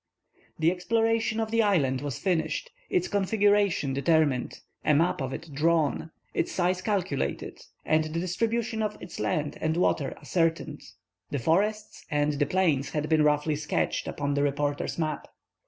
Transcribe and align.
The 0.57 0.71
exploration 0.71 1.39
of 1.39 1.51
the 1.51 1.61
island 1.61 2.01
was 2.01 2.17
finished, 2.17 2.71
its 2.89 3.07
configuration 3.07 3.93
determined, 3.93 4.61
a 4.83 4.95
map 4.95 5.21
of 5.21 5.31
it 5.31 5.51
drawn, 5.53 6.09
its 6.33 6.51
size 6.51 6.81
calculated, 6.81 7.59
and 7.85 8.05
the 8.05 8.19
distribution 8.19 8.81
of 8.81 8.99
its 8.99 9.19
land 9.19 9.59
and 9.61 9.77
water 9.77 10.15
ascertained. 10.17 10.81
The 11.29 11.37
forests 11.37 12.03
and 12.09 12.33
the 12.33 12.47
plains 12.47 12.89
had 12.89 13.09
been 13.09 13.21
roughly 13.21 13.55
sketched 13.55 14.07
upon 14.07 14.33
the 14.33 14.41
reporter's 14.41 14.97
map. 14.97 15.27